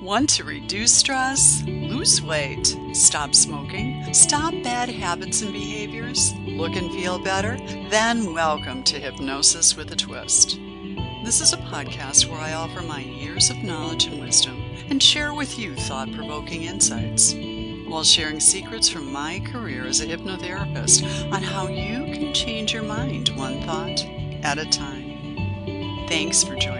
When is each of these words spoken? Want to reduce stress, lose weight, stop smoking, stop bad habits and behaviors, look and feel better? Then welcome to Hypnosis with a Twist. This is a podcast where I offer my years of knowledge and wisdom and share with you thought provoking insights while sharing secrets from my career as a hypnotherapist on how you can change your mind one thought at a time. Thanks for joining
Want 0.00 0.30
to 0.30 0.44
reduce 0.44 0.94
stress, 0.94 1.64
lose 1.66 2.22
weight, 2.22 2.76
stop 2.92 3.34
smoking, 3.34 4.14
stop 4.14 4.54
bad 4.62 4.88
habits 4.88 5.42
and 5.42 5.52
behaviors, 5.52 6.32
look 6.46 6.76
and 6.76 6.88
feel 6.92 7.18
better? 7.18 7.56
Then 7.90 8.32
welcome 8.32 8.84
to 8.84 9.00
Hypnosis 9.00 9.76
with 9.76 9.90
a 9.90 9.96
Twist. 9.96 10.60
This 11.24 11.40
is 11.40 11.52
a 11.52 11.56
podcast 11.56 12.30
where 12.30 12.38
I 12.38 12.52
offer 12.52 12.80
my 12.82 13.00
years 13.00 13.50
of 13.50 13.56
knowledge 13.56 14.06
and 14.06 14.20
wisdom 14.20 14.62
and 14.88 15.02
share 15.02 15.34
with 15.34 15.58
you 15.58 15.74
thought 15.74 16.12
provoking 16.12 16.62
insights 16.62 17.34
while 17.88 18.04
sharing 18.04 18.38
secrets 18.38 18.88
from 18.88 19.12
my 19.12 19.40
career 19.40 19.84
as 19.84 20.00
a 20.00 20.06
hypnotherapist 20.06 21.32
on 21.32 21.42
how 21.42 21.66
you 21.66 22.14
can 22.14 22.32
change 22.32 22.72
your 22.72 22.84
mind 22.84 23.30
one 23.30 23.60
thought 23.62 24.04
at 24.44 24.58
a 24.58 24.66
time. 24.66 26.06
Thanks 26.06 26.44
for 26.44 26.54
joining 26.54 26.77